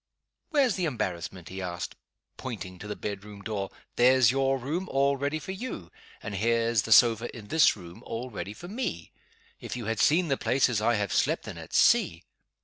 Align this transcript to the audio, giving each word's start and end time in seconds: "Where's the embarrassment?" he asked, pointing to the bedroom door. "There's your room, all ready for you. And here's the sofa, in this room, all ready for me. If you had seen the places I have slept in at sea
"Where's 0.49 0.77
the 0.77 0.85
embarrassment?" 0.85 1.49
he 1.49 1.61
asked, 1.61 1.95
pointing 2.35 2.79
to 2.79 2.87
the 2.87 2.95
bedroom 2.95 3.43
door. 3.43 3.69
"There's 3.97 4.31
your 4.31 4.57
room, 4.57 4.89
all 4.89 5.15
ready 5.15 5.37
for 5.37 5.51
you. 5.51 5.91
And 6.23 6.33
here's 6.33 6.81
the 6.81 6.91
sofa, 6.91 7.29
in 7.37 7.49
this 7.49 7.75
room, 7.77 8.01
all 8.07 8.31
ready 8.31 8.55
for 8.55 8.67
me. 8.67 9.11
If 9.59 9.75
you 9.75 9.85
had 9.85 9.99
seen 9.99 10.27
the 10.29 10.37
places 10.37 10.81
I 10.81 10.95
have 10.95 11.13
slept 11.13 11.47
in 11.47 11.59
at 11.59 11.75
sea 11.75 12.23